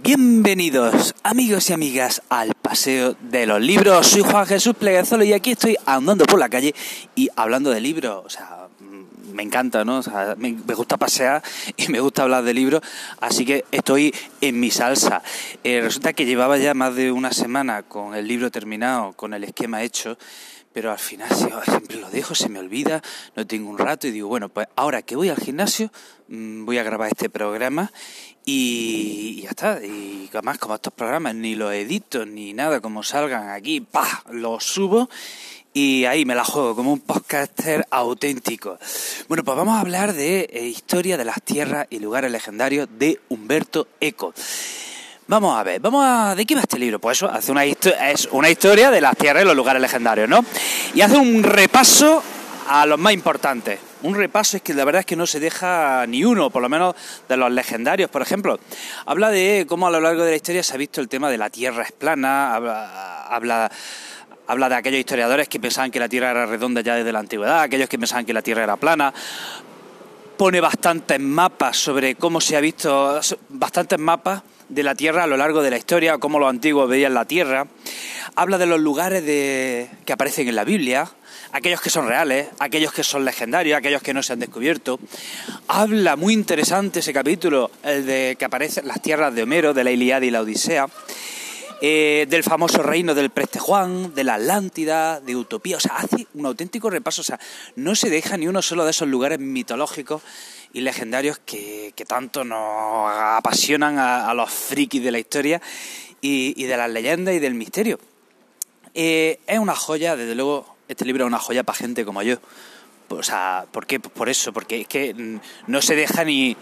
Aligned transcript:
Bienvenidos 0.00 1.14
amigos 1.22 1.68
y 1.68 1.74
amigas 1.74 2.22
al 2.30 2.54
Paseo 2.54 3.14
de 3.20 3.46
los 3.46 3.60
Libros. 3.60 4.06
Soy 4.06 4.22
Juan 4.22 4.46
Jesús 4.46 4.74
Pleguezolo 4.74 5.22
y 5.22 5.34
aquí 5.34 5.52
estoy 5.52 5.76
andando 5.84 6.24
por 6.24 6.40
la 6.40 6.48
calle 6.48 6.74
y 7.14 7.28
hablando 7.36 7.70
de 7.70 7.80
libros. 7.80 8.24
O 8.24 8.30
sea, 8.30 8.68
mm, 8.80 9.32
me 9.34 9.42
encanta, 9.42 9.84
¿no? 9.84 9.98
O 9.98 10.02
sea, 10.02 10.34
me, 10.38 10.52
gusta 10.52 10.96
pasear 10.96 11.42
y 11.76 11.88
me 11.88 12.00
gusta 12.00 12.22
hablar 12.22 12.42
de 12.42 12.54
libros, 12.54 12.80
así 13.20 13.44
que 13.44 13.64
estoy 13.70 14.14
en 14.40 14.58
mi 14.58 14.70
salsa. 14.70 15.22
Eh, 15.62 15.80
resulta 15.82 16.14
que 16.14 16.24
llevaba 16.24 16.56
ya 16.56 16.74
más 16.74 16.96
de 16.96 17.12
una 17.12 17.32
semana 17.32 17.82
con 17.82 18.14
el 18.14 18.26
libro 18.26 18.50
terminado, 18.50 19.12
con 19.12 19.34
el 19.34 19.44
esquema 19.44 19.82
hecho 19.82 20.16
pero 20.72 20.90
al 20.90 20.98
final 20.98 21.28
siempre 21.64 21.98
lo 21.98 22.08
dejo, 22.10 22.34
se 22.34 22.48
me 22.48 22.58
olvida, 22.58 23.02
no 23.36 23.46
tengo 23.46 23.68
un 23.68 23.76
rato 23.76 24.06
y 24.06 24.10
digo, 24.10 24.28
bueno, 24.28 24.48
pues 24.48 24.68
ahora 24.74 25.02
que 25.02 25.16
voy 25.16 25.28
al 25.28 25.36
gimnasio 25.36 25.92
mm, 26.28 26.64
voy 26.64 26.78
a 26.78 26.82
grabar 26.82 27.08
este 27.08 27.28
programa 27.28 27.92
y, 28.44 29.11
ya 29.42 29.50
está. 29.50 29.84
Y 29.84 30.30
además 30.32 30.58
como 30.58 30.74
estos 30.74 30.92
programas 30.92 31.34
ni 31.34 31.54
los 31.54 31.72
edito 31.72 32.24
ni 32.24 32.52
nada, 32.52 32.80
como 32.80 33.02
salgan 33.02 33.50
aquí, 33.50 33.80
¡pah! 33.80 34.22
los 34.30 34.64
subo 34.64 35.08
y 35.74 36.04
ahí 36.04 36.24
me 36.24 36.34
la 36.34 36.44
juego 36.44 36.76
como 36.76 36.92
un 36.92 37.00
podcaster 37.00 37.86
auténtico. 37.90 38.78
Bueno, 39.28 39.42
pues 39.44 39.56
vamos 39.56 39.76
a 39.76 39.80
hablar 39.80 40.12
de 40.12 40.48
eh, 40.52 40.66
historia 40.66 41.16
de 41.16 41.24
las 41.24 41.42
tierras 41.42 41.86
y 41.90 41.98
lugares 41.98 42.30
legendarios 42.30 42.88
de 42.98 43.20
Humberto 43.28 43.88
Eco. 44.00 44.34
Vamos 45.28 45.58
a 45.58 45.62
ver, 45.62 45.80
vamos 45.80 46.04
a... 46.04 46.34
¿De 46.34 46.44
qué 46.44 46.54
va 46.54 46.60
este 46.60 46.78
libro? 46.78 46.98
Pues 46.98 47.18
eso, 47.18 47.30
hace 47.30 47.52
una 47.52 47.64
es 47.64 48.28
una 48.32 48.50
historia 48.50 48.90
de 48.90 49.00
las 49.00 49.16
tierras 49.16 49.44
y 49.44 49.46
los 49.46 49.56
lugares 49.56 49.80
legendarios, 49.80 50.28
¿no? 50.28 50.44
Y 50.94 51.00
hace 51.00 51.16
un 51.16 51.42
repaso 51.42 52.22
a 52.68 52.84
los 52.84 52.98
más 52.98 53.14
importantes. 53.14 53.78
Un 54.02 54.16
repaso 54.16 54.56
es 54.56 54.62
que 54.62 54.74
la 54.74 54.84
verdad 54.84 55.00
es 55.00 55.06
que 55.06 55.14
no 55.14 55.26
se 55.26 55.38
deja 55.38 56.04
ni 56.08 56.24
uno, 56.24 56.50
por 56.50 56.60
lo 56.60 56.68
menos 56.68 56.94
de 57.28 57.36
los 57.36 57.50
legendarios, 57.52 58.10
por 58.10 58.20
ejemplo. 58.20 58.58
Habla 59.06 59.30
de 59.30 59.64
cómo 59.68 59.86
a 59.86 59.90
lo 59.90 60.00
largo 60.00 60.24
de 60.24 60.30
la 60.30 60.36
historia 60.36 60.62
se 60.62 60.74
ha 60.74 60.76
visto 60.76 61.00
el 61.00 61.08
tema 61.08 61.30
de 61.30 61.38
la 61.38 61.50
tierra 61.50 61.84
es 61.84 61.92
plana, 61.92 62.56
habla, 62.56 63.70
habla 64.48 64.68
de 64.68 64.74
aquellos 64.74 64.98
historiadores 64.98 65.48
que 65.48 65.60
pensaban 65.60 65.92
que 65.92 66.00
la 66.00 66.08
tierra 66.08 66.32
era 66.32 66.46
redonda 66.46 66.80
ya 66.80 66.96
desde 66.96 67.12
la 67.12 67.20
antigüedad, 67.20 67.60
aquellos 67.60 67.88
que 67.88 67.98
pensaban 67.98 68.26
que 68.26 68.32
la 68.32 68.42
tierra 68.42 68.64
era 68.64 68.76
plana, 68.76 69.14
pone 70.36 70.60
bastantes 70.60 71.20
mapas 71.20 71.76
sobre 71.76 72.16
cómo 72.16 72.40
se 72.40 72.56
ha 72.56 72.60
visto, 72.60 73.20
bastantes 73.50 74.00
mapas 74.00 74.42
de 74.72 74.82
la 74.82 74.94
Tierra 74.94 75.24
a 75.24 75.26
lo 75.26 75.36
largo 75.36 75.62
de 75.62 75.70
la 75.70 75.76
historia, 75.76 76.18
cómo 76.18 76.38
los 76.38 76.48
antiguos 76.48 76.88
veían 76.88 77.14
la 77.14 77.26
Tierra. 77.26 77.66
Habla 78.34 78.56
de 78.56 78.66
los 78.66 78.80
lugares 78.80 79.24
de, 79.24 79.88
que 80.06 80.12
aparecen 80.14 80.48
en 80.48 80.56
la 80.56 80.64
Biblia, 80.64 81.10
aquellos 81.52 81.80
que 81.82 81.90
son 81.90 82.08
reales, 82.08 82.48
aquellos 82.58 82.92
que 82.92 83.04
son 83.04 83.24
legendarios, 83.24 83.76
aquellos 83.76 84.02
que 84.02 84.14
no 84.14 84.22
se 84.22 84.32
han 84.32 84.38
descubierto. 84.38 84.98
Habla 85.68 86.16
muy 86.16 86.32
interesante 86.32 87.00
ese 87.00 87.12
capítulo, 87.12 87.70
el 87.82 88.06
de 88.06 88.36
que 88.38 88.44
aparecen 88.46 88.88
las 88.88 89.02
tierras 89.02 89.34
de 89.34 89.42
Homero, 89.42 89.74
de 89.74 89.84
la 89.84 89.90
Iliada 89.90 90.24
y 90.24 90.30
la 90.30 90.40
Odisea. 90.40 90.86
Eh, 91.84 92.28
del 92.30 92.44
famoso 92.44 92.80
reino 92.80 93.12
del 93.12 93.30
Preste 93.30 93.58
Juan, 93.58 94.14
de 94.14 94.22
la 94.22 94.34
Atlántida, 94.34 95.18
de 95.18 95.34
Utopía, 95.34 95.78
o 95.78 95.80
sea, 95.80 95.96
hace 95.96 96.28
un 96.34 96.46
auténtico 96.46 96.90
repaso, 96.90 97.22
o 97.22 97.24
sea, 97.24 97.40
no 97.74 97.96
se 97.96 98.08
deja 98.08 98.36
ni 98.36 98.46
uno 98.46 98.62
solo 98.62 98.84
de 98.84 98.92
esos 98.92 99.08
lugares 99.08 99.40
mitológicos 99.40 100.22
y 100.72 100.82
legendarios 100.82 101.40
que, 101.44 101.92
tanto 102.06 102.44
nos 102.44 103.10
apasionan 103.12 103.98
a, 103.98 104.32
los 104.32 104.48
frikis 104.48 105.02
de 105.02 105.10
la 105.10 105.18
historia 105.18 105.60
y, 106.20 106.62
de 106.62 106.76
las 106.76 106.88
leyendas 106.88 107.34
y 107.34 107.40
del 107.40 107.54
misterio. 107.54 107.98
Eh, 108.94 109.40
es 109.48 109.58
una 109.58 109.74
joya, 109.74 110.14
desde 110.14 110.36
luego, 110.36 110.76
este 110.86 111.04
libro 111.04 111.24
es 111.24 111.26
una 111.26 111.40
joya 111.40 111.64
para 111.64 111.78
gente 111.78 112.04
como 112.04 112.22
yo. 112.22 112.36
O 113.08 113.24
sea, 113.24 113.66
¿por 113.72 113.88
qué? 113.88 113.98
Por 113.98 114.28
eso, 114.28 114.52
porque 114.52 114.82
es 114.82 114.86
que 114.86 115.40
no 115.66 115.82
se 115.82 115.96
deja 115.96 116.22
ni, 116.22 116.56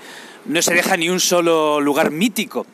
no 0.47 0.63
se 0.63 0.73
deja 0.73 0.97
ni 0.97 1.11
un 1.11 1.21
solo 1.21 1.79
lugar 1.79 2.11
mítico. 2.11 2.67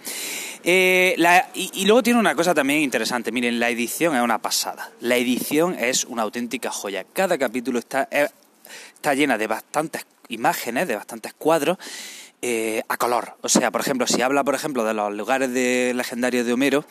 Eh, 0.68 1.14
y, 1.54 1.84
luego 1.84 2.02
tiene 2.02 2.18
una 2.18 2.34
cosa 2.34 2.52
también 2.52 2.80
interesante. 2.80 3.30
Miren, 3.30 3.60
la 3.60 3.70
edición 3.70 4.16
es 4.16 4.22
una 4.22 4.38
pasada. 4.38 4.90
La 5.00 5.16
edición 5.16 5.76
es 5.78 6.04
una 6.04 6.22
auténtica 6.22 6.72
joya. 6.72 7.04
Cada 7.12 7.38
capítulo 7.38 7.78
está, 7.78 8.08
está 8.10 9.14
llena 9.14 9.38
de 9.38 9.46
bastantes 9.46 10.04
imágenes, 10.28 10.88
de 10.88 10.96
bastantes 10.96 11.34
cuadros, 11.34 11.78
eh, 12.42 12.82
a 12.88 12.96
color. 12.96 13.36
O 13.42 13.48
sea, 13.48 13.70
por 13.70 13.80
ejemplo, 13.80 14.08
si 14.08 14.22
habla, 14.22 14.42
por 14.42 14.56
ejemplo, 14.56 14.82
de 14.82 14.92
los 14.92 15.14
lugares 15.14 15.52
de 15.52 15.92
legendarios 15.94 16.44
de 16.44 16.52
Homero, 16.52 16.84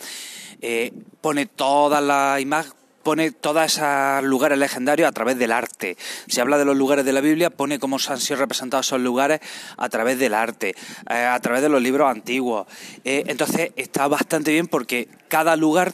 eh, 0.62 0.94
pone 1.20 1.46
todas 1.46 2.02
las 2.02 2.40
imágenes 2.40 2.85
pone 3.06 3.30
todos 3.30 3.64
esos 3.64 4.24
lugares 4.24 4.58
legendarios 4.58 5.08
a 5.08 5.12
través 5.12 5.38
del 5.38 5.52
arte. 5.52 5.96
Si 6.28 6.42
habla 6.42 6.58
de 6.58 6.66
los 6.66 6.76
lugares 6.76 7.06
de 7.06 7.14
la 7.14 7.22
Biblia, 7.22 7.52
pone 7.52 7.78
cómo 7.78 7.98
han 8.10 8.20
sido 8.20 8.40
representados 8.40 8.88
esos 8.88 9.00
lugares 9.00 9.42
a 9.78 9.90
través 9.90 10.18
del 10.18 10.34
arte, 10.34 10.76
eh, 11.08 11.14
a 11.14 11.40
través 11.40 11.62
de 11.62 11.70
los 11.70 11.84
libros 11.84 12.10
antiguos. 12.10 12.66
entonces 13.04 13.74
está 13.76 14.08
bastante 14.08 14.52
bien 14.52 14.66
porque 14.66 15.08
cada 15.28 15.56
lugar, 15.56 15.94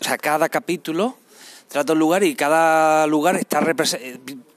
o 0.00 0.04
sea, 0.04 0.18
cada 0.18 0.48
capítulo 0.48 1.16
trata 1.68 1.92
un 1.92 2.00
lugar 2.00 2.24
y 2.24 2.34
cada 2.34 3.06
lugar 3.06 3.36
está 3.36 3.60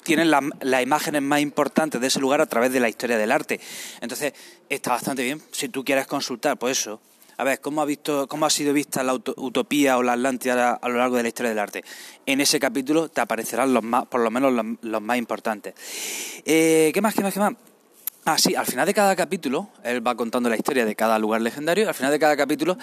tienen 0.01 0.31
las 0.31 0.81
imágenes 0.81 1.21
más 1.21 1.41
importantes 1.41 2.01
de 2.01 2.07
ese 2.07 2.19
lugar 2.19 2.41
a 2.41 2.47
través 2.47 2.73
de 2.73 2.79
la 2.79 2.89
historia 2.89 3.19
del 3.19 3.31
arte. 3.31 3.59
Entonces, 4.01 4.33
está 4.67 4.89
bastante 4.89 5.23
bien. 5.23 5.43
Si 5.51 5.69
tú 5.69 5.85
quieres 5.85 6.07
consultar, 6.07 6.57
pues 6.57 6.79
eso. 6.79 6.99
A 7.38 7.44
ver, 7.44 7.61
¿cómo 7.61 7.81
ha, 7.81 7.85
visto, 7.85 8.27
cómo 8.27 8.45
ha 8.45 8.49
sido 8.49 8.73
vista 8.73 9.03
la 9.03 9.13
utopía 9.13 9.97
o 9.97 10.03
la 10.03 10.13
Atlántida 10.13 10.73
a 10.73 10.89
lo 10.89 10.97
largo 10.97 11.17
de 11.17 11.23
la 11.23 11.29
historia 11.29 11.49
del 11.49 11.59
arte? 11.59 11.83
En 12.25 12.41
ese 12.41 12.59
capítulo 12.59 13.09
te 13.09 13.21
aparecerán 13.21 13.73
los 13.73 13.83
más, 13.83 14.05
por 14.05 14.21
lo 14.21 14.29
menos 14.29 14.53
los, 14.81 15.01
más 15.01 15.17
importantes. 15.17 15.73
Eh, 16.45 16.91
¿Qué 16.93 17.01
más, 17.01 17.16
qué 17.16 17.23
más, 17.23 17.33
qué 17.33 17.39
más? 17.39 17.53
Ah, 18.25 18.38
sí, 18.38 18.55
al 18.55 18.66
final 18.66 18.85
de 18.85 18.93
cada 18.93 19.16
capítulo, 19.17 19.69
él 19.83 20.05
va 20.05 20.16
contando 20.16 20.49
la 20.49 20.55
historia 20.55 20.85
de 20.85 20.95
cada 20.95 21.19
lugar 21.19 21.41
legendario, 21.41 21.89
al 21.89 21.93
final 21.93 22.11
de 22.11 22.19
cada 22.19 22.38
capítulo 22.38 22.77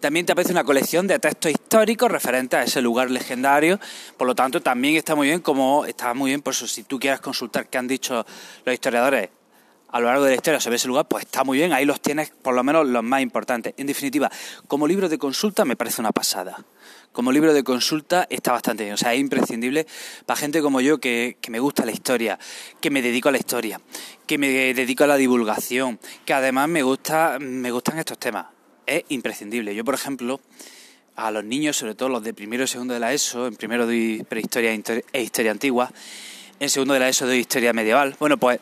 también 0.00 0.26
te 0.26 0.32
aparece 0.32 0.50
una 0.50 0.64
colección 0.64 1.06
de 1.06 1.18
textos 1.18 1.52
históricos 1.52 2.10
referentes 2.10 2.58
a 2.58 2.64
ese 2.64 2.80
lugar 2.80 3.08
legendario, 3.08 3.78
por 4.16 4.26
lo 4.26 4.34
tanto 4.34 4.60
también 4.60 4.96
está 4.96 5.14
muy 5.14 5.28
bien 5.28 5.42
como, 5.42 5.84
está 5.84 6.12
muy 6.14 6.30
bien, 6.30 6.42
por 6.42 6.54
eso 6.54 6.66
si 6.66 6.82
tú 6.82 6.98
quieres 6.98 7.20
consultar 7.20 7.68
qué 7.68 7.78
han 7.78 7.86
dicho 7.86 8.26
los 8.64 8.72
historiadores 8.72 9.28
a 9.92 10.00
lo 10.00 10.06
largo 10.06 10.24
de 10.24 10.30
la 10.30 10.36
historia 10.36 10.60
sobre 10.60 10.76
ese 10.76 10.88
lugar, 10.88 11.06
pues 11.06 11.24
está 11.24 11.44
muy 11.44 11.58
bien, 11.58 11.72
ahí 11.72 11.84
los 11.84 12.00
tienes 12.00 12.30
por 12.30 12.54
lo 12.54 12.62
menos 12.62 12.86
los 12.86 13.02
más 13.02 13.22
importantes. 13.22 13.74
En 13.76 13.86
definitiva, 13.86 14.30
como 14.68 14.86
libro 14.86 15.08
de 15.08 15.18
consulta 15.18 15.64
me 15.64 15.76
parece 15.76 16.00
una 16.00 16.12
pasada 16.12 16.64
como 17.12 17.32
libro 17.32 17.52
de 17.52 17.64
consulta 17.64 18.26
está 18.30 18.52
bastante 18.52 18.84
bien. 18.84 18.94
O 18.94 18.96
sea, 18.96 19.14
es 19.14 19.20
imprescindible 19.20 19.86
para 20.26 20.38
gente 20.38 20.62
como 20.62 20.80
yo 20.80 20.98
que, 20.98 21.36
me 21.48 21.58
gusta 21.58 21.84
la 21.84 21.92
historia, 21.92 22.38
que 22.80 22.90
me 22.90 23.02
dedico 23.02 23.28
a 23.28 23.32
la 23.32 23.38
historia, 23.38 23.80
que 24.26 24.38
me 24.38 24.74
dedico 24.74 25.04
a 25.04 25.06
la 25.06 25.16
divulgación, 25.16 25.98
que 26.24 26.32
además 26.32 26.68
me, 26.68 26.82
gusta, 26.82 27.38
me 27.40 27.70
gustan 27.70 27.98
estos 27.98 28.18
temas. 28.18 28.46
Es 28.86 29.04
imprescindible. 29.08 29.74
Yo, 29.74 29.84
por 29.84 29.94
ejemplo, 29.94 30.40
a 31.16 31.30
los 31.30 31.44
niños, 31.44 31.76
sobre 31.76 31.94
todo 31.94 32.08
los 32.08 32.22
de 32.22 32.32
primero 32.32 32.64
y 32.64 32.68
segundo 32.68 32.94
de 32.94 33.00
la 33.00 33.12
ESO, 33.12 33.46
en 33.46 33.56
primero 33.56 33.86
doy 33.86 34.24
prehistoria 34.28 34.72
e 34.72 35.22
historia 35.22 35.50
antigua, 35.50 35.92
en 36.60 36.70
segundo 36.70 36.94
de 36.94 37.00
la 37.00 37.08
ESO 37.08 37.26
doy 37.26 37.38
historia 37.38 37.72
medieval. 37.72 38.16
Bueno, 38.18 38.36
pues 38.38 38.60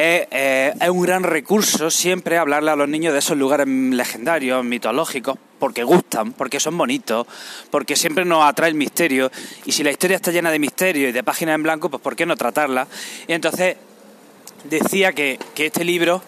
eh, 0.00 0.72
es, 0.80 0.88
un 0.88 1.02
gran 1.02 1.24
recurso 1.24 1.90
siempre 1.90 2.38
hablarle 2.38 2.70
a 2.70 2.76
los 2.76 2.88
niños 2.88 3.12
de 3.12 3.18
esos 3.18 3.36
lugares 3.36 3.66
legendarios, 3.66 4.64
mitológicos, 4.64 5.36
porque 5.58 5.82
gustan, 5.82 6.34
porque 6.34 6.60
son 6.60 6.78
bonitos, 6.78 7.26
porque 7.72 7.96
siempre 7.96 8.24
nos 8.24 8.44
atrae 8.44 8.68
el 8.68 8.76
misterio. 8.76 9.28
Y 9.64 9.72
si 9.72 9.82
la 9.82 9.90
historia 9.90 10.14
está 10.14 10.30
llena 10.30 10.52
de 10.52 10.60
misterio 10.60 11.08
y 11.08 11.12
de 11.12 11.24
páginas 11.24 11.56
en 11.56 11.64
blanco, 11.64 11.90
pues 11.90 12.00
¿por 12.00 12.14
qué 12.14 12.26
no 12.26 12.36
tratarla? 12.36 12.86
Y 13.26 13.32
entonces 13.32 13.76
decía 14.70 15.12
que, 15.12 15.36
este 15.56 15.84
libro, 15.84 16.22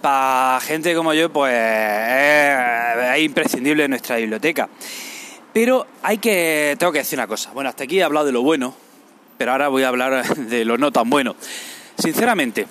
para 0.00 0.60
gente 0.60 0.94
como 0.94 1.12
yo, 1.12 1.32
pues 1.32 1.52
es, 1.52 3.16
es 3.16 3.22
imprescindible 3.22 3.86
en 3.86 3.90
nuestra 3.90 4.18
biblioteca. 4.18 4.68
Pero 5.52 5.84
hay 6.04 6.18
que, 6.18 6.76
tengo 6.78 6.92
que 6.92 7.00
decir 7.00 7.18
una 7.18 7.26
cosa. 7.26 7.50
Bueno, 7.54 7.70
hasta 7.70 7.82
aquí 7.82 7.98
he 7.98 8.04
hablado 8.04 8.26
de 8.26 8.30
lo 8.30 8.42
bueno, 8.42 8.72
pero 9.36 9.50
ahora 9.50 9.66
voy 9.66 9.82
a 9.82 9.88
hablar 9.88 10.24
de 10.36 10.64
lo 10.64 10.78
no 10.78 10.92
tan 10.92 11.10
bueno. 11.10 11.34
Sinceramente, 11.98 12.68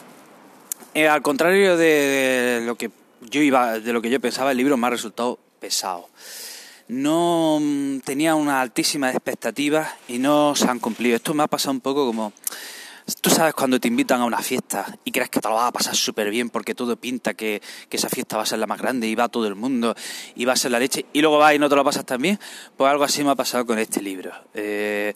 eh, 1.00 1.08
al 1.08 1.22
contrario 1.22 1.78
de, 1.78 2.62
lo 2.66 2.76
que 2.76 2.92
yo 3.22 3.42
iba, 3.42 3.80
de 3.80 3.94
lo 3.94 4.02
que 4.02 4.10
yo 4.10 4.20
pensaba, 4.20 4.52
el 4.52 4.58
libro 4.58 4.78
me 4.78 4.88
ha 4.88 4.90
resultado 4.90 5.40
pesado. 5.60 6.10
No 6.88 7.60
mm, 7.62 8.00
tenía 8.00 8.36
una 8.36 8.62
altísima 8.62 9.12
expectativa 9.12 9.96
y 10.08 10.18
no 10.18 10.56
se 10.56 10.68
han 10.68 10.80
cumplido. 10.80 11.16
Esto 11.16 11.34
me 11.34 11.44
ha 11.44 11.48
pasado 11.48 11.72
un 11.72 11.82
poco 11.82 12.06
como 12.06 12.34
Tú 13.16 13.30
sabes 13.30 13.54
cuando 13.54 13.80
te 13.80 13.88
invitan 13.88 14.22
a 14.22 14.26
una 14.26 14.40
fiesta 14.40 14.98
y 15.04 15.12
crees 15.12 15.30
que 15.30 15.40
te 15.40 15.48
lo 15.48 15.56
vas 15.56 15.68
a 15.68 15.72
pasar 15.72 15.96
súper 15.96 16.30
bien 16.30 16.50
porque 16.50 16.76
todo 16.76 16.96
pinta 16.96 17.34
que, 17.34 17.62
esa 17.90 18.10
fiesta 18.10 18.38
va 18.38 18.44
a 18.44 18.46
ser 18.46 18.60
la 18.60 18.68
más 18.68 18.80
grande 18.80 19.08
y 19.08 19.16
va 19.16 19.30
todo 19.30 19.48
el 19.48 19.56
mundo 19.56 19.96
y 20.36 20.46
va 20.46 20.54
a 20.54 20.56
ser 20.56 20.72
la 20.72 20.80
leche 20.80 21.06
y 21.12 21.22
luego 21.22 21.38
vas 21.38 21.56
y 21.56 21.60
no 21.60 21.70
te 21.70 21.76
lo 21.76 21.84
pasas 21.84 22.06
tan 22.06 22.22
bien, 22.22 22.40
pues 22.78 22.90
algo 22.90 23.04
así 23.04 23.24
me 23.24 23.32
ha 23.32 23.36
pasado 23.36 23.66
con 23.66 23.80
este 23.80 24.02
libro. 24.02 24.32
Eh, 24.54 25.14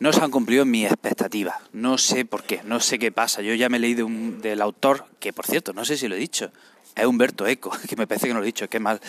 no 0.00 0.12
se 0.12 0.20
han 0.20 0.30
cumplido 0.30 0.64
mis 0.64 0.86
expectativas, 0.86 1.56
no 1.72 1.98
sé 1.98 2.24
por 2.24 2.42
qué, 2.44 2.62
no 2.64 2.80
sé 2.80 2.98
qué 2.98 3.12
pasa. 3.12 3.42
Yo 3.42 3.54
ya 3.54 3.68
me 3.68 3.76
he 3.76 3.80
leído 3.80 4.06
un, 4.06 4.40
del 4.40 4.60
autor, 4.60 5.06
que 5.20 5.32
por 5.32 5.46
cierto, 5.46 5.72
no 5.72 5.84
sé 5.84 5.96
si 5.96 6.08
lo 6.08 6.16
he 6.16 6.18
dicho, 6.18 6.50
es 6.94 7.06
Humberto 7.06 7.46
Eco, 7.46 7.70
que 7.88 7.96
me 7.96 8.06
parece 8.06 8.26
que 8.26 8.34
no 8.34 8.40
lo 8.40 8.44
he 8.44 8.46
dicho, 8.46 8.68
qué 8.68 8.80
mal. 8.80 9.00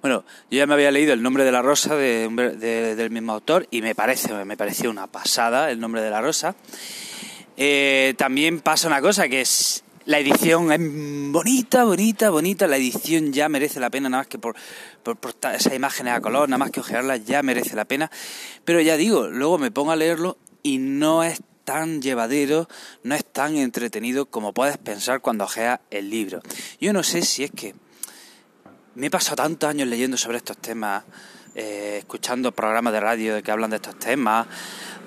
Bueno, 0.00 0.24
yo 0.50 0.58
ya 0.58 0.66
me 0.66 0.74
había 0.74 0.90
leído 0.90 1.12
El 1.12 1.22
nombre 1.22 1.44
de 1.44 1.52
la 1.52 1.62
rosa 1.62 1.96
de, 1.96 2.28
del 2.96 3.10
mismo 3.10 3.32
autor 3.32 3.66
y 3.70 3.82
me 3.82 3.94
parece, 3.94 4.32
me 4.44 4.56
pareció 4.56 4.90
una 4.90 5.06
pasada 5.06 5.70
El 5.70 5.80
nombre 5.80 6.02
de 6.02 6.10
la 6.10 6.20
rosa. 6.20 6.54
Eh, 7.56 8.14
también 8.18 8.60
pasa 8.60 8.88
una 8.88 9.00
cosa 9.00 9.28
que 9.28 9.40
es 9.40 9.84
la 10.06 10.18
edición 10.18 10.70
es 10.70 10.80
bonita, 11.32 11.84
bonita, 11.84 12.28
bonita. 12.28 12.66
La 12.66 12.76
edición 12.76 13.32
ya 13.32 13.48
merece 13.48 13.80
la 13.80 13.88
pena, 13.88 14.10
nada 14.10 14.22
más 14.22 14.26
que 14.26 14.38
por, 14.38 14.54
por, 15.02 15.16
esas 15.54 15.72
imágenes 15.72 16.12
a 16.12 16.20
color, 16.20 16.48
nada 16.48 16.58
más 16.58 16.70
que 16.70 16.80
ojearlas 16.80 17.24
ya 17.24 17.42
merece 17.42 17.74
la 17.74 17.86
pena. 17.86 18.10
Pero 18.66 18.80
ya 18.82 18.98
digo, 18.98 19.28
luego 19.28 19.56
me 19.56 19.70
pongo 19.70 19.92
a 19.92 19.96
leerlo 19.96 20.36
y 20.62 20.76
no 20.76 21.24
es 21.24 21.40
tan 21.64 22.02
llevadero, 22.02 22.68
no 23.02 23.14
es 23.14 23.24
tan 23.24 23.56
entretenido 23.56 24.26
como 24.26 24.52
puedes 24.52 24.76
pensar 24.76 25.22
cuando 25.22 25.44
ojeas 25.44 25.80
el 25.90 26.10
libro. 26.10 26.42
Yo 26.80 26.92
no 26.92 27.02
sé 27.02 27.22
si 27.22 27.44
es 27.44 27.50
que 27.50 27.74
me 28.94 29.06
he 29.06 29.10
pasado 29.10 29.36
tantos 29.36 29.70
años 29.70 29.88
leyendo 29.88 30.18
sobre 30.18 30.36
estos 30.36 30.58
temas, 30.58 31.04
eh, 31.54 31.96
escuchando 31.98 32.52
programas 32.52 32.92
de 32.92 33.00
radio 33.00 33.42
que 33.42 33.50
hablan 33.50 33.70
de 33.70 33.76
estos 33.76 33.98
temas, 33.98 34.46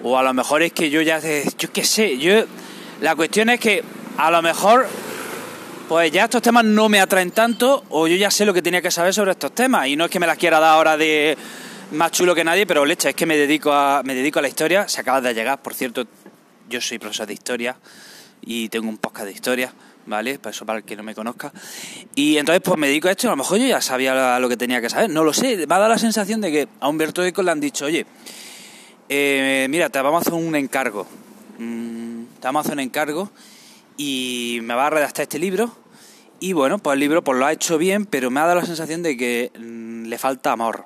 o 0.03 0.17
a 0.17 0.23
lo 0.23 0.33
mejor 0.33 0.61
es 0.61 0.73
que 0.73 0.89
yo 0.89 1.01
ya, 1.01 1.19
yo 1.19 1.71
qué 1.71 1.83
sé, 1.83 2.17
yo 2.17 2.45
la 3.01 3.15
cuestión 3.15 3.49
es 3.49 3.59
que 3.59 3.83
a 4.17 4.31
lo 4.31 4.41
mejor 4.41 4.87
pues 5.87 6.11
ya 6.11 6.25
estos 6.25 6.41
temas 6.41 6.65
no 6.65 6.89
me 6.89 6.99
atraen 6.99 7.31
tanto 7.31 7.85
o 7.89 8.07
yo 8.07 8.15
ya 8.17 8.29
sé 8.29 8.45
lo 8.45 8.53
que 8.53 8.61
tenía 8.61 8.81
que 8.81 8.91
saber 8.91 9.13
sobre 9.13 9.31
estos 9.31 9.55
temas. 9.55 9.87
Y 9.87 9.95
no 9.95 10.05
es 10.05 10.11
que 10.11 10.19
me 10.19 10.27
las 10.27 10.37
quiera 10.37 10.59
dar 10.59 10.73
ahora 10.73 10.97
de 10.97 11.37
más 11.91 12.11
chulo 12.11 12.35
que 12.35 12.43
nadie, 12.43 12.65
pero 12.65 12.83
leche, 12.85 13.09
es 13.09 13.15
que 13.15 13.25
me 13.25 13.37
dedico 13.37 13.71
a 13.71 14.01
me 14.03 14.13
dedico 14.13 14.39
a 14.39 14.41
la 14.41 14.49
historia, 14.49 14.87
se 14.89 14.99
acaba 14.99 15.21
de 15.21 15.33
llegar, 15.33 15.61
por 15.61 15.73
cierto, 15.73 16.05
yo 16.69 16.81
soy 16.81 16.99
profesor 16.99 17.27
de 17.27 17.33
historia 17.33 17.77
y 18.41 18.67
tengo 18.67 18.89
un 18.89 18.97
podcast 18.97 19.27
de 19.27 19.31
historia, 19.31 19.73
¿vale? 20.07 20.39
Para 20.39 20.51
eso 20.51 20.65
para 20.65 20.79
el 20.79 20.85
que 20.85 20.95
no 20.95 21.03
me 21.03 21.13
conozca. 21.13 21.53
Y 22.15 22.37
entonces 22.37 22.61
pues 22.63 22.77
me 22.77 22.87
dedico 22.87 23.07
a 23.07 23.11
esto, 23.11 23.27
a 23.27 23.31
lo 23.31 23.37
mejor 23.37 23.59
yo 23.59 23.67
ya 23.67 23.81
sabía 23.81 24.39
lo 24.39 24.49
que 24.49 24.57
tenía 24.57 24.81
que 24.81 24.89
saber, 24.89 25.09
no 25.09 25.23
lo 25.23 25.33
sé, 25.33 25.67
me 25.67 25.75
ha 25.75 25.77
dado 25.77 25.89
la 25.89 25.99
sensación 25.99 26.41
de 26.41 26.51
que 26.51 26.67
a 26.79 26.89
Humberto 26.89 27.23
Eco 27.23 27.43
le 27.43 27.51
han 27.51 27.59
dicho, 27.59 27.85
"Oye, 27.85 28.05
eh, 29.09 29.67
mira, 29.69 29.89
te 29.89 30.01
vamos 30.01 30.19
a 30.19 30.21
hacer 30.21 30.33
un 30.33 30.55
encargo. 30.55 31.07
Mm, 31.59 32.23
te 32.39 32.47
vamos 32.47 32.59
a 32.59 32.61
hacer 32.61 32.73
un 32.73 32.81
encargo 32.81 33.31
y 33.95 34.59
me 34.63 34.73
va 34.73 34.87
a 34.87 34.89
redactar 34.89 35.23
este 35.23 35.39
libro. 35.39 35.75
Y 36.39 36.53
bueno, 36.53 36.77
pues 36.77 36.93
el 36.95 36.99
libro 36.99 37.23
pues 37.23 37.39
lo 37.39 37.45
ha 37.45 37.51
hecho 37.51 37.77
bien, 37.77 38.05
pero 38.05 38.29
me 38.29 38.39
ha 38.39 38.43
dado 38.43 38.59
la 38.59 38.65
sensación 38.65 39.03
de 39.03 39.17
que 39.17 39.51
mm, 39.57 40.05
le 40.05 40.17
falta 40.17 40.51
amor. 40.51 40.85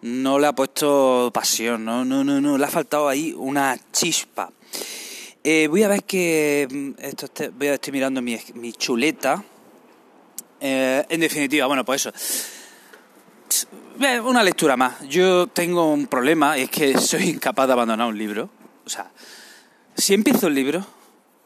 No 0.00 0.38
le 0.38 0.46
ha 0.46 0.54
puesto 0.54 1.30
pasión, 1.34 1.84
no, 1.84 2.04
no, 2.04 2.22
no, 2.22 2.40
no, 2.40 2.56
le 2.56 2.64
ha 2.64 2.70
faltado 2.70 3.08
ahí 3.08 3.34
una 3.36 3.76
chispa. 3.92 4.50
Eh, 5.44 5.68
voy 5.68 5.82
a 5.82 5.88
ver 5.88 6.04
que 6.04 6.66
mm, 6.70 6.90
esto 6.98 7.28
voy 7.52 7.68
a 7.68 7.74
estoy 7.74 7.92
mirando 7.92 8.20
mi, 8.20 8.38
mi 8.54 8.72
chuleta. 8.72 9.42
Eh, 10.60 11.04
en 11.08 11.20
definitiva, 11.20 11.66
bueno, 11.66 11.84
pues 11.84 12.06
eso. 12.06 12.12
Una 14.24 14.42
lectura 14.42 14.76
más. 14.76 15.00
Yo 15.08 15.46
tengo 15.48 15.92
un 15.92 16.06
problema 16.06 16.56
es 16.56 16.70
que 16.70 16.96
soy 16.98 17.30
incapaz 17.30 17.66
de 17.66 17.72
abandonar 17.72 18.08
un 18.08 18.18
libro. 18.18 18.50
O 18.84 18.88
sea, 18.88 19.10
si 19.96 20.14
empiezo 20.14 20.46
el 20.48 20.54
libro, 20.54 20.86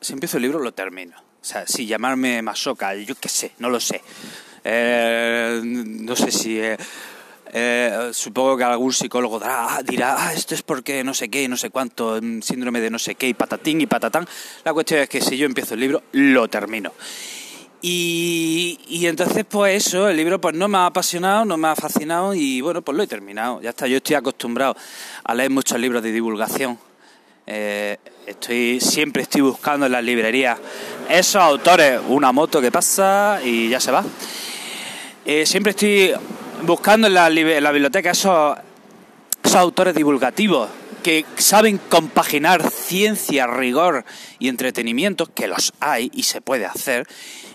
si 0.00 0.12
empiezo 0.12 0.36
el 0.36 0.42
libro 0.42 0.58
lo 0.58 0.72
termino. 0.72 1.16
O 1.18 1.44
sea, 1.44 1.66
si 1.66 1.86
llamarme 1.86 2.40
masoca, 2.42 2.94
yo 2.94 3.14
qué 3.16 3.28
sé, 3.28 3.52
no 3.58 3.68
lo 3.68 3.80
sé. 3.80 4.00
Eh, 4.64 5.60
no 5.64 6.14
sé 6.14 6.30
si... 6.30 6.60
Eh, 7.54 8.10
supongo 8.14 8.56
que 8.56 8.64
algún 8.64 8.94
psicólogo 8.94 9.38
dirá, 9.84 10.16
ah, 10.18 10.32
esto 10.32 10.54
es 10.54 10.62
porque 10.62 11.04
no 11.04 11.12
sé 11.12 11.28
qué, 11.28 11.46
no 11.48 11.58
sé 11.58 11.68
cuánto, 11.68 12.18
mm, 12.20 12.40
síndrome 12.40 12.80
de 12.80 12.88
no 12.88 12.98
sé 12.98 13.14
qué, 13.14 13.28
y 13.28 13.34
patatín 13.34 13.80
y 13.80 13.86
patatán. 13.86 14.26
La 14.64 14.72
cuestión 14.72 15.00
es 15.00 15.08
que 15.08 15.20
si 15.20 15.36
yo 15.36 15.44
empiezo 15.44 15.74
el 15.74 15.80
libro, 15.80 16.02
lo 16.12 16.48
termino. 16.48 16.92
Y, 17.82 18.78
y, 18.88 19.06
entonces, 19.06 19.44
pues 19.44 19.86
eso, 19.86 20.08
el 20.08 20.16
libro 20.16 20.40
pues 20.40 20.54
no 20.54 20.68
me 20.68 20.78
ha 20.78 20.86
apasionado, 20.86 21.44
no 21.44 21.56
me 21.56 21.68
ha 21.68 21.74
fascinado 21.74 22.32
y 22.32 22.60
bueno, 22.60 22.80
pues 22.80 22.96
lo 22.96 23.02
he 23.02 23.08
terminado. 23.08 23.60
Ya 23.60 23.70
está, 23.70 23.88
yo 23.88 23.96
estoy 23.96 24.14
acostumbrado 24.14 24.76
a 25.24 25.34
leer 25.34 25.50
muchos 25.50 25.78
libros 25.80 26.02
de 26.02 26.12
divulgación. 26.12 26.78
Eh, 27.44 27.98
estoy 28.24 28.80
Siempre 28.80 29.22
estoy 29.24 29.40
buscando 29.40 29.86
en 29.86 29.92
las 29.92 30.04
librerías 30.04 30.60
esos 31.08 31.42
autores, 31.42 32.00
una 32.06 32.30
moto 32.30 32.60
que 32.60 32.70
pasa 32.70 33.40
y 33.44 33.68
ya 33.68 33.80
se 33.80 33.90
va. 33.90 34.04
Eh, 35.24 35.44
siempre 35.44 35.70
estoy 35.70 36.12
buscando 36.62 37.06
en 37.06 37.14
la, 37.14 37.28
biblioteca 37.28 38.10
esos 38.10 38.56
autores 39.54 39.94
divulgativos 39.94 40.68
que 41.02 41.24
saben 41.36 41.78
compaginar 41.78 42.70
ciencia, 42.70 43.46
rigor 43.46 44.04
y 44.38 44.48
entretenimiento, 44.48 45.26
que 45.26 45.48
los 45.48 45.72
hay 45.80 46.10
y 46.14 46.22
se 46.22 46.40
puede 46.40 46.64
hacer, 46.64 47.06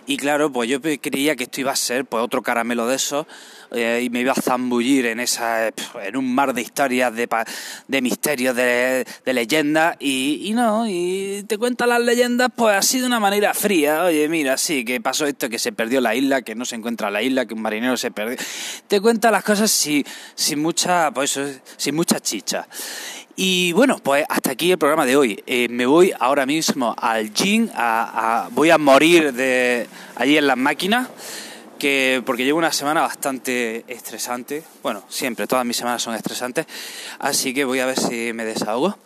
y 0.08 0.18
claro, 0.18 0.52
pues 0.52 0.70
yo 0.70 0.82
creía 0.82 1.36
que 1.36 1.44
esto 1.44 1.62
iba 1.62 1.72
a 1.72 1.76
ser 1.76 2.06
pues 2.06 2.24
otro 2.24 2.42
caramelo 2.42 2.88
de 2.88 2.96
esos 2.96 3.28
eh, 3.72 4.02
y 4.04 4.10
me 4.10 4.22
iba 4.22 4.32
a 4.32 4.42
zambullir 4.42 5.06
en 5.08 5.20
esa 5.20 5.68
en 5.68 6.16
un 6.16 6.34
mar 6.34 6.54
de 6.54 6.62
historias, 6.62 7.14
de, 7.14 7.28
de 7.88 8.02
misterios, 8.02 8.56
de, 8.56 9.06
de 9.26 9.34
leyendas 9.34 9.98
y, 10.00 10.40
y, 10.46 10.54
no, 10.54 10.88
y 10.88 11.44
te 11.48 11.58
cuentan 11.58 11.90
las 11.90 12.02
leyendas 12.02 12.50
pues 12.56 12.76
así 12.76 13.02
de 13.02 13.06
una 13.06 13.20
manera 13.20 13.54
fría. 13.54 14.06
Oye, 14.06 14.30
mira, 14.30 14.58
sí, 14.58 14.86
que 14.86 15.02
pasó 15.02 15.26
esto, 15.26 15.50
que 15.50 15.60
se 15.60 15.74
perdió 15.74 16.00
la 16.00 16.16
isla, 16.16 16.42
que 16.42 16.56
no 16.56 16.64
se 16.64 16.76
encuentra 16.76 17.12
la 17.12 17.22
isla, 17.22 17.46
que 17.46 17.54
un 17.54 17.62
marinero 17.62 17.98
se 17.98 18.10
perdió. 18.12 18.38
Te 18.88 19.02
cuenta 19.02 19.30
las 19.30 19.44
cosas 19.44 19.70
sin, 19.70 20.06
sin 20.36 20.60
mucha, 20.60 21.12
pues 21.12 21.38
sin 21.76 21.96
mucha 21.96 22.22
chicha. 22.22 22.66
Y 23.40 23.72
bueno, 23.74 24.00
pues 24.02 24.26
hasta 24.30 24.50
aquí 24.50 24.72
el 24.72 24.80
programa 24.80 25.06
de 25.06 25.16
hoy. 25.16 25.44
Eh, 25.46 25.68
me 25.70 25.86
voy 25.86 26.12
ahora 26.20 26.48
mismo 26.48 26.96
al 26.98 27.32
gym, 27.32 27.70
a, 27.76 28.50
voy 28.52 28.72
a 28.72 28.80
morir 28.80 29.32
de 29.32 29.88
allí 30.16 30.40
en 30.40 30.48
las 30.48 30.58
máquinas, 30.58 31.08
que, 31.78 32.24
porque 32.26 32.46
llevo 32.46 32.58
una 32.58 32.72
semana 32.72 33.02
bastante 33.02 33.86
estresante. 33.88 34.64
Bueno, 34.82 35.04
siempre, 35.08 35.46
todas 35.46 35.68
mis 35.68 35.78
semanas 35.78 36.02
son 36.02 36.16
estresantes, 36.16 36.66
así 37.20 37.54
que 37.54 37.64
voy 37.64 37.80
a 37.80 37.86
ver 37.86 38.00
si 38.00 38.34
me 38.34 38.44
desahogo. 38.44 38.98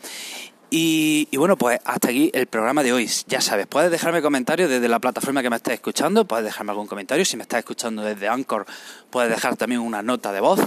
Y, 0.69 1.27
y, 1.29 1.35
bueno, 1.35 1.57
pues 1.57 1.81
hasta 1.83 2.07
aquí 2.07 2.31
el 2.33 2.47
programa 2.47 2.83
de 2.83 2.93
hoy. 2.93 3.09
Ya 3.27 3.41
sabes, 3.41 3.67
puedes 3.67 3.91
dejarme 3.91 4.21
comentarios 4.21 4.69
desde 4.69 4.87
la 4.87 4.99
plataforma 4.99 5.41
que 5.41 5.49
me 5.49 5.57
estés 5.57 5.73
escuchando, 5.73 6.23
puedes 6.23 6.45
dejarme 6.45 6.71
algún 6.71 6.87
comentario. 6.87 7.25
Si 7.25 7.35
me 7.35 7.43
estás 7.43 7.59
escuchando 7.59 8.01
desde 8.01 8.29
Anchor, 8.29 8.65
puedes 9.09 9.29
dejar 9.29 9.57
también 9.57 9.81
una 9.81 10.01
nota 10.01 10.31
de 10.31 10.39
voz. 10.39 10.61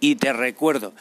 Y 0.00 0.16
te 0.16 0.34
recuerdo, 0.34 0.92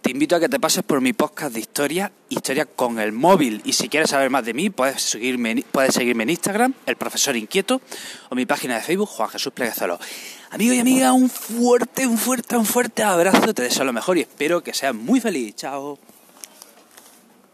te 0.00 0.10
invito 0.10 0.36
a 0.36 0.40
que 0.40 0.48
te 0.48 0.60
pases 0.60 0.82
por 0.82 1.00
mi 1.00 1.12
podcast 1.12 1.52
de 1.52 1.60
historia, 1.60 2.12
historia 2.28 2.66
con 2.66 2.98
el 2.98 3.12
móvil. 3.12 3.60
Y 3.64 3.72
si 3.72 3.88
quieres 3.88 4.10
saber 4.10 4.30
más 4.30 4.44
de 4.44 4.54
mí, 4.54 4.70
puedes 4.70 5.02
seguirme, 5.02 5.64
puedes 5.70 5.94
seguirme 5.94 6.22
en 6.22 6.30
Instagram, 6.30 6.74
el 6.86 6.96
profesor 6.96 7.36
inquieto, 7.36 7.80
o 8.28 8.34
mi 8.34 8.46
página 8.46 8.76
de 8.76 8.82
Facebook, 8.82 9.08
Juan 9.08 9.28
Jesús 9.28 9.52
Pleguezolo. 9.52 9.98
Amigo 10.50 10.72
y 10.72 10.78
amiga, 10.78 11.12
un 11.12 11.28
fuerte, 11.28 12.06
un 12.06 12.16
fuerte, 12.16 12.56
un 12.56 12.66
fuerte 12.66 13.02
abrazo. 13.02 13.52
Te 13.52 13.62
deseo 13.62 13.84
lo 13.84 13.92
mejor 13.92 14.18
y 14.18 14.22
espero 14.22 14.62
que 14.62 14.72
seas 14.72 14.94
muy 14.94 15.20
feliz. 15.20 15.54
Chao. 15.56 15.98